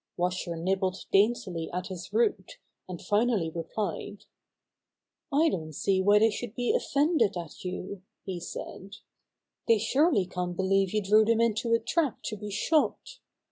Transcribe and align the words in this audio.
Washer 0.17 0.55
nibbled 0.55 1.05
daintily 1.11 1.69
at 1.71 1.89
his 1.89 2.11
root, 2.11 2.57
and 2.89 2.99
finally 2.99 3.51
replied: 3.51 4.25
"I 5.31 5.49
don't 5.49 5.73
see 5.73 6.01
why 6.01 6.17
they 6.17 6.31
should 6.31 6.55
be 6.55 6.73
offended 6.73 7.37
at 7.37 7.63
you," 7.63 8.01
he 8.25 8.39
said. 8.39 8.95
"They 9.67 9.77
surely 9.77 10.25
can't 10.25 10.57
believe 10.57 10.91
you 10.91 11.03
drew 11.03 11.23
them 11.23 11.39
into 11.39 11.75
a 11.75 11.79
trap 11.79 12.23
to 12.23 12.35
be 12.35 12.49
shot. 12.49 13.19